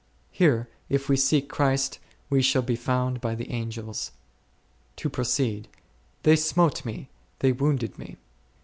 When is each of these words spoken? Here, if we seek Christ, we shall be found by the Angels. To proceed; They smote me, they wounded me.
Here, 0.31 0.67
if 0.89 1.07
we 1.09 1.15
seek 1.15 1.47
Christ, 1.47 1.99
we 2.27 2.41
shall 2.41 2.63
be 2.63 2.75
found 2.75 3.21
by 3.21 3.35
the 3.35 3.51
Angels. 3.51 4.11
To 4.95 5.11
proceed; 5.11 5.67
They 6.23 6.35
smote 6.35 6.83
me, 6.83 7.09
they 7.37 7.51
wounded 7.51 7.99
me. 7.99 8.17